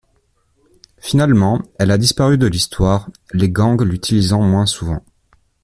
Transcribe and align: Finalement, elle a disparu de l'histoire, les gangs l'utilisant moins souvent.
Finalement, 0.97 1.61
elle 1.77 1.91
a 1.91 1.99
disparu 1.99 2.39
de 2.39 2.47
l'histoire, 2.47 3.07
les 3.33 3.51
gangs 3.51 3.83
l'utilisant 3.83 4.41
moins 4.41 4.65
souvent. 4.65 5.05